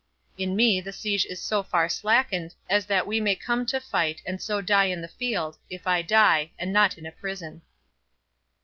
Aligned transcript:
In 0.35 0.55
me 0.55 0.81
the 0.81 0.91
siege 0.91 1.27
is 1.27 1.39
so 1.43 1.61
far 1.61 1.87
slackened, 1.87 2.55
as 2.67 2.87
that 2.87 3.05
we 3.05 3.21
may 3.21 3.35
come 3.35 3.67
to 3.67 3.79
fight, 3.79 4.19
and 4.25 4.41
so 4.41 4.59
die 4.59 4.85
in 4.85 5.01
the 5.01 5.07
field, 5.07 5.59
if 5.69 5.85
I 5.85 6.01
die, 6.01 6.49
and 6.57 6.73
not 6.73 6.97
in 6.97 7.05
a 7.05 7.11
prison. 7.11 7.61